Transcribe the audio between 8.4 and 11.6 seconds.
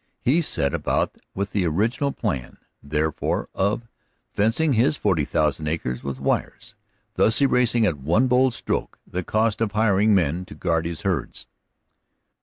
stroke the cost of hiring men to guard his herds.